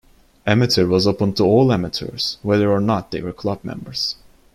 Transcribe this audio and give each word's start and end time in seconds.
Amateur 0.47 0.87
was 0.87 1.05
opened 1.05 1.37
to 1.37 1.43
all 1.43 1.71
amateurs, 1.71 2.39
whether 2.41 2.71
or 2.71 2.81
not 2.81 3.11
they 3.11 3.21
were 3.21 3.31
club 3.31 3.63
members. 3.63 4.15